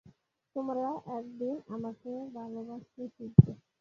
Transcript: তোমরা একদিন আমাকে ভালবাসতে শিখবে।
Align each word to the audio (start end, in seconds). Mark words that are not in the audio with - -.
তোমরা 0.55 0.85
একদিন 1.15 1.55
আমাকে 1.75 2.09
ভালবাসতে 2.35 3.01
শিখবে। 3.15 3.51